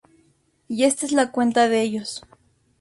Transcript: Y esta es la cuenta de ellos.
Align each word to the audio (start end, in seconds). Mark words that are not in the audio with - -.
Y 0.67 0.85
esta 0.85 1.05
es 1.05 1.11
la 1.11 1.31
cuenta 1.31 1.69
de 1.69 1.83
ellos. 1.83 2.23